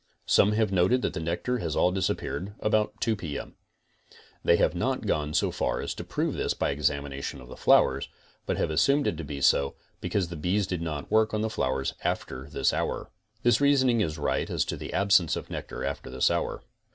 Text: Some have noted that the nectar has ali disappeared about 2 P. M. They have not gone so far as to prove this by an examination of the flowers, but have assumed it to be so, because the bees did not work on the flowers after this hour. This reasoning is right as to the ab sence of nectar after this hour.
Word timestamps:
Some 0.25 0.53
have 0.53 0.71
noted 0.71 1.03
that 1.03 1.13
the 1.13 1.19
nectar 1.19 1.59
has 1.59 1.75
ali 1.75 1.93
disappeared 1.93 2.55
about 2.59 2.99
2 3.01 3.15
P. 3.15 3.37
M. 3.37 3.53
They 4.43 4.55
have 4.57 4.73
not 4.73 5.05
gone 5.05 5.35
so 5.35 5.51
far 5.51 5.79
as 5.79 5.93
to 5.93 6.03
prove 6.03 6.33
this 6.33 6.55
by 6.55 6.71
an 6.71 6.73
examination 6.79 7.39
of 7.39 7.49
the 7.49 7.55
flowers, 7.55 8.09
but 8.47 8.57
have 8.57 8.71
assumed 8.71 9.05
it 9.05 9.15
to 9.17 9.23
be 9.23 9.41
so, 9.41 9.75
because 9.99 10.29
the 10.29 10.35
bees 10.35 10.65
did 10.65 10.81
not 10.81 11.11
work 11.11 11.35
on 11.35 11.41
the 11.41 11.51
flowers 11.51 11.93
after 12.03 12.49
this 12.49 12.73
hour. 12.73 13.11
This 13.43 13.61
reasoning 13.61 14.01
is 14.01 14.17
right 14.17 14.49
as 14.49 14.65
to 14.65 14.75
the 14.75 14.91
ab 14.91 15.11
sence 15.11 15.35
of 15.35 15.51
nectar 15.51 15.85
after 15.85 16.09
this 16.09 16.31
hour. 16.31 16.63